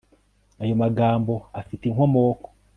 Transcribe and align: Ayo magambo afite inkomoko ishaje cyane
Ayo 0.61 0.73
magambo 0.83 1.33
afite 1.59 1.83
inkomoko 1.85 2.47
ishaje 2.51 2.57
cyane 2.57 2.67